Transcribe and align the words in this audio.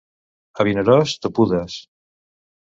A 0.63 0.65
Vinaròs, 0.67 1.13
topudes. 1.27 1.77